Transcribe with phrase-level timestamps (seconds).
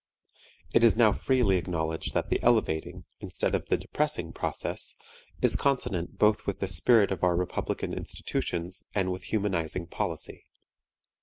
[0.73, 4.95] It is now freely acknowledged that the elevating, instead of the depressing process,
[5.43, 10.47] is consonant both with the spirit of our republican institutions and with humanizing policy.